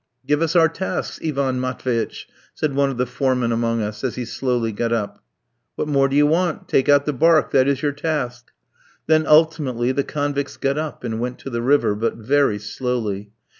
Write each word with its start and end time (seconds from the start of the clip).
"Give 0.25 0.41
us 0.41 0.55
our 0.55 0.67
tasks, 0.67 1.19
Ivan 1.23 1.59
Matveitch," 1.61 2.27
said 2.55 2.73
one 2.73 2.89
of 2.89 2.97
the 2.97 3.05
"foremen" 3.05 3.51
among 3.51 3.83
us, 3.83 4.03
as 4.03 4.15
he 4.15 4.25
slowly 4.25 4.71
got 4.71 4.91
up. 4.91 5.23
"What 5.75 5.87
more 5.87 6.09
do 6.09 6.15
you 6.15 6.25
want? 6.25 6.67
Take 6.67 6.89
out 6.89 7.05
the 7.05 7.13
barque, 7.13 7.51
that 7.51 7.67
is 7.67 7.83
your 7.83 7.91
task." 7.91 8.47
Then 9.05 9.27
ultimately 9.27 9.91
the 9.91 10.03
convicts 10.03 10.57
got 10.57 10.79
up 10.79 11.03
and 11.03 11.19
went 11.19 11.37
to 11.41 11.51
the 11.51 11.61
river, 11.61 11.93
but 11.93 12.15
very 12.15 12.57
slowly. 12.57 13.31